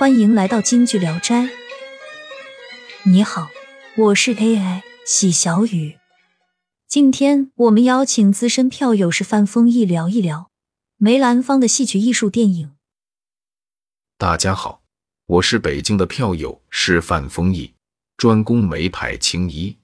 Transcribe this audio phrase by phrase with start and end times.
[0.00, 1.50] 欢迎来到京剧聊斋。
[3.02, 3.50] 你好，
[3.98, 5.98] 我是 AI 喜小雨。
[6.88, 10.50] 今天我们邀请资深票友是范丰毅聊一聊
[10.96, 12.72] 梅兰芳的戏曲艺术电影。
[14.16, 14.82] 大家好，
[15.26, 17.74] 我是北京的票友是范丰毅，
[18.16, 19.76] 专攻梅派青衣。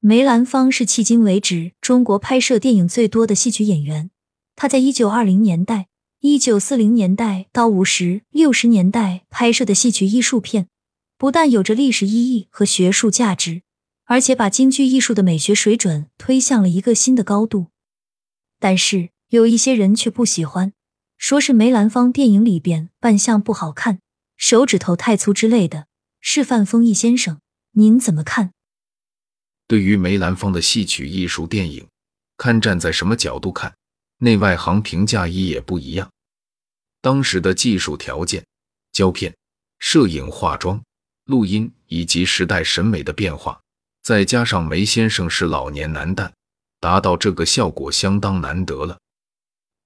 [0.00, 4.10] 梅兰芳是迄今为止中国拍摄电影最多的戏曲演员。
[4.56, 5.86] 他在一九二零年代、
[6.20, 10.68] 一九四零年代到五十六十年代拍摄的戏曲艺术片，
[11.16, 13.62] 不但有着历史意义和学术价值，
[14.04, 17.68] 而且把京剧艺术的美学水准推向了一个新的高度。
[18.58, 20.72] 但是有一些人却不喜欢，
[21.16, 24.00] 说是梅兰芳电影里边扮相不好看、
[24.36, 25.86] 手指头太粗之类的。
[26.20, 27.40] 是范丰毅先生，
[27.74, 28.50] 您怎么看？
[29.68, 31.86] 对于梅兰芳的戏曲艺术电影，
[32.36, 33.76] 看站在什么角度看，
[34.18, 36.10] 内外行评价一也不一样。
[37.00, 38.44] 当时的技术条件、
[38.92, 39.34] 胶片、
[39.78, 40.82] 摄影、化妆、
[41.24, 43.60] 录音以及时代审美的变化，
[44.02, 46.30] 再加上梅先生是老年男旦，
[46.80, 48.98] 达到这个效果相当难得了。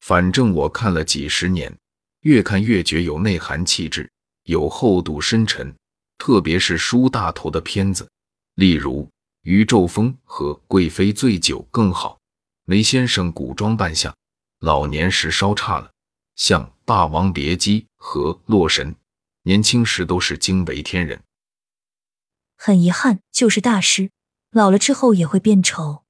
[0.00, 1.72] 反正我看了几十年，
[2.22, 4.10] 越看越觉有内涵、气质，
[4.44, 5.74] 有厚度、深沉，
[6.18, 8.08] 特别是梳大头的片子，
[8.54, 9.08] 例如。
[9.44, 12.16] 宇宙风和贵妃醉酒更好。
[12.64, 14.16] 梅先生古装扮相，
[14.62, 15.90] 老年时稍差了。
[16.36, 18.92] 像《霸王别姬》和《洛神》，
[19.42, 21.20] 年轻时都是惊为天人。
[22.56, 24.12] 很遗憾，就是大师
[24.52, 26.04] 老了之后也会变丑。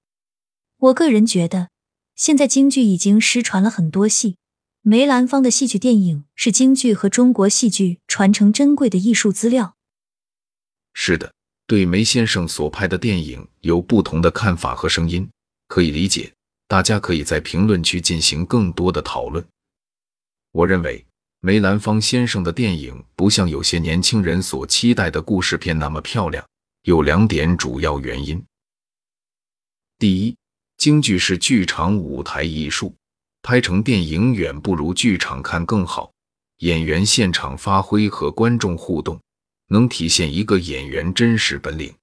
[0.77, 1.70] 我个人觉得，
[2.14, 4.36] 现在京剧已经失传了很多戏。
[4.83, 9.77] 梅兰芳的戏曲电影是京剧和中国戏剧传承珍贵的艺术资料。
[10.92, 11.33] 是的。
[11.67, 15.30] 对梅先生所拍的电影有不同的看法和声音，
[15.69, 16.34] 可以理解。
[16.73, 19.47] 大家可以在评论区进行更多的讨论。
[20.53, 21.05] 我认为
[21.41, 26.42] 梅兰芳先生的电影不像有些年轻人所期待的故事片那么漂亮，
[26.85, 28.42] 有两点主要原因。
[29.98, 30.35] 第一，
[30.79, 32.95] 京剧是剧场舞台艺术，
[33.42, 36.11] 拍成电影远不如剧场看更好，
[36.61, 39.20] 演员现场发挥和观众互动。
[39.68, 41.95] 能体现一个演员真实本领。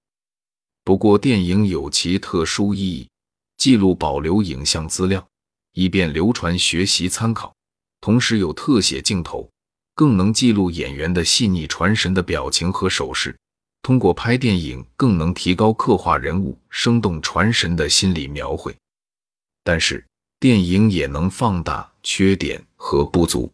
[0.83, 3.09] 不过，电影有其特殊意义，
[3.59, 5.27] 记录保留影像资料，
[5.73, 7.53] 以便流传学习参考。
[8.01, 9.47] 同时，有特写镜头，
[9.93, 13.37] 更能记录演员的细腻传神的表情和手势。
[13.83, 18.75] 通过拍电影，更能提高刻画人物生动传神的心理描绘。
[19.63, 20.03] 但是，
[20.39, 23.51] 电影也能放大缺点和不足。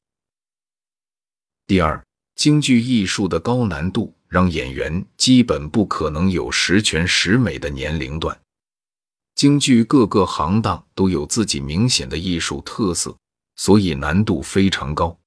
[1.68, 2.02] 第二。
[2.36, 8.38] 京剧艺术的高难度，让演员基本不可能有十全十美的年龄段。
[9.36, 13.16] 京剧各个行当都有自己明显的艺术特色，
[13.56, 15.18] 所以难度非常高。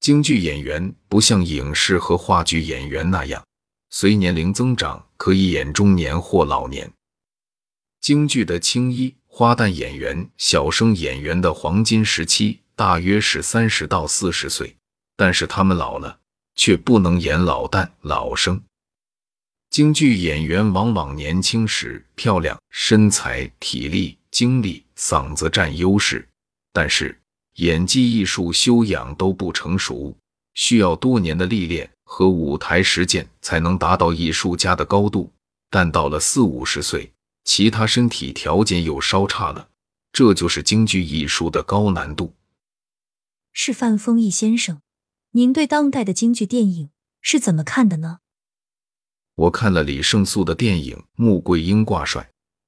[0.00, 3.42] 京剧演员不像影视和话剧演员那样，
[3.90, 6.92] 随年龄增长可以演中年或老年。
[8.00, 14.76] 京剧的青衣、花旦演员、小生演员的黄金时期大约是三十到四十岁，
[15.16, 16.18] 但是他们老了。
[16.56, 18.62] 却不能演老旦、老生。
[19.70, 26.28] 京剧演员往往年轻时漂亮，身材、体力、精力、嗓子占优势，
[26.72, 27.16] 但是
[27.54, 30.16] 演技艺术修养都不成熟，
[30.54, 35.32] 需要多年的历练和舞台实践才能达到艺术家的高度。
[35.70, 37.12] 但到了四五十岁，
[37.44, 39.68] 其他身体条件又稍差了，
[40.12, 42.34] 这就是京剧艺术的高难度。
[43.52, 44.80] 是范丰毅先生。
[45.30, 48.18] 您对当代的京剧电影是怎么看的呢？
[49.40, 52.20] 我看了李胜素的电影《穆桂英挂帅》，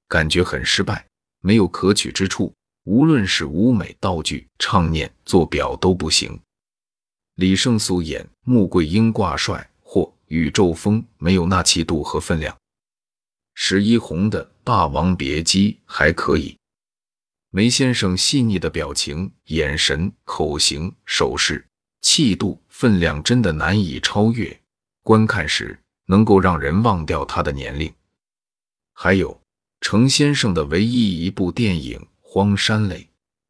[0.07, 1.05] 感觉很失败，
[1.39, 2.51] 没有可取之处，
[2.85, 6.39] 无论是舞美、道具、唱念、做表都不行。
[7.35, 12.57] 李胜素演《穆桂英挂帅》或《宇宙风》没有那气度和分量。
[13.53, 16.57] 十一红的《霸王别姬》还可以。
[17.51, 21.63] 梅先生细腻的表情、眼神、口型、手势。
[22.01, 24.59] 气度分量真的难以超越，
[25.03, 27.93] 观看时能够让人忘掉他的年龄。
[28.93, 29.39] 还有
[29.81, 32.97] 程先生的唯一一部电影《荒山泪》，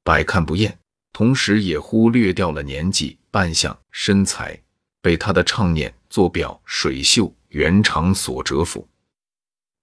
[0.04, 0.78] 百看不厌，
[1.12, 4.60] 同时也忽略掉了年纪、扮相、身材，
[5.02, 8.88] 被他的唱念、做表、水袖、圆场所折服。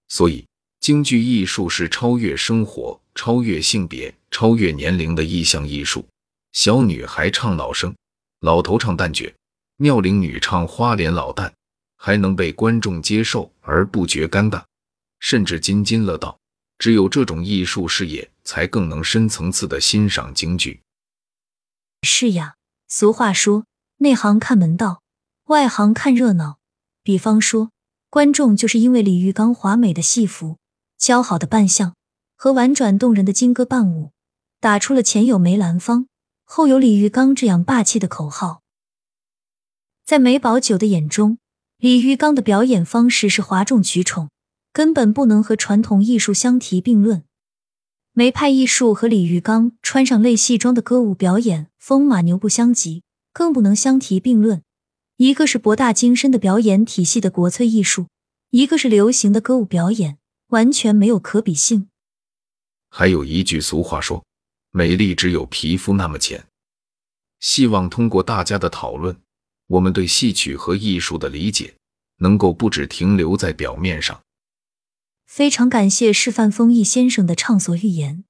[0.07, 0.45] 所以，
[0.79, 6.05] 京剧艺术是超越生活、超越性别、超越年龄的意象艺术。
[6.53, 7.95] 小女孩唱老生。
[8.41, 9.31] 老头唱旦角，
[9.77, 11.51] 妙龄女唱花脸老旦，
[12.03, 14.63] 还能被观众接受而不觉尴尬，
[15.19, 16.39] 甚至津津乐道。
[16.79, 20.81] 只有这种艺术视野，才更能深层次的欣赏京剧。
[22.01, 22.55] 是呀，
[22.87, 23.65] 俗话说，
[23.97, 25.03] 内行看门道，
[25.45, 26.57] 外行看热闹。
[27.03, 27.69] 比方说，
[28.09, 30.57] 观众就是因为李玉刚华美的戏服、
[30.99, 31.93] 姣好的扮相
[32.35, 34.11] 和婉转动人的金歌伴舞，
[34.59, 36.07] 打出了前有梅兰芳，
[36.43, 38.63] 后有李玉刚这样霸气的口号。
[40.03, 41.37] 在梅葆玖的眼中，
[41.81, 44.29] 李玉刚的表演方式是哗众取宠，
[44.71, 47.23] 根本不能和传统艺术相提并论。
[48.13, 53.01] 梅派艺术和李玉刚穿上类戏装的歌舞表演风马牛不相及，
[53.33, 54.61] 更不能相提并论。
[55.17, 58.05] 一个是博大精深的表演体系的国粹艺术，
[58.51, 60.19] 一个是流行的歌舞表演，
[60.49, 61.89] 完全没有可比性。
[62.89, 64.23] 还有一句俗话说
[64.69, 66.45] ：“美丽只有皮肤那么浅。”
[67.41, 69.19] 希望通过大家的讨论，
[69.71, 71.73] 我们对戏曲和艺术的理解
[72.17, 74.19] 能够不只停留在表面上。
[75.25, 78.25] 非常感谢示范丰毅先生的畅所欲言，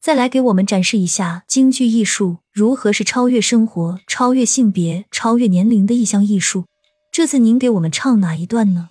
[0.00, 6.64] 再来给我们展示一下京剧艺术如何是超越生活、超越性别、超越年龄的一项艺术。
[7.12, 8.90] 这次您给我们唱哪一段呢？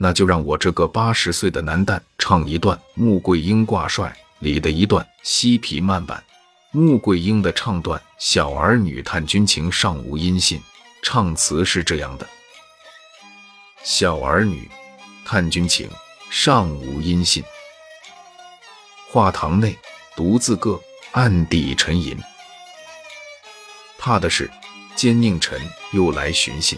[0.00, 6.22] 那就让我这个八十岁的男旦唱一段《穆桂英挂帅》里的一段西皮慢板。
[6.78, 10.62] 穆桂英的唱段：小儿女探军情，尚无音信。
[11.02, 12.28] 唱词是这样的：
[13.82, 14.70] 小儿女
[15.24, 15.90] 探军情。
[16.30, 17.42] 尚无音信，
[19.10, 19.74] 画堂内
[20.14, 20.78] 独自个，
[21.12, 22.16] 暗地沉吟。
[23.98, 24.50] 怕的是
[24.94, 25.58] 奸佞臣
[25.92, 26.76] 又来寻衅，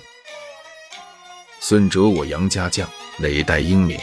[1.58, 2.88] 损折我杨家将，
[3.18, 4.00] 累代英名。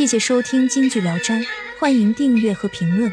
[0.00, 1.38] 谢谢收听《京剧聊斋》，
[1.78, 3.12] 欢迎订阅和评论。